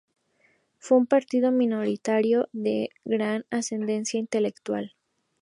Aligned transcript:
Fue 0.79 0.97
un 0.97 1.05
partido 1.05 1.51
minoritario 1.51 2.49
pero 2.53 2.63
de 2.63 2.89
gran 3.05 3.45
ascendencia 3.51 4.19
intelectual. 4.19 4.95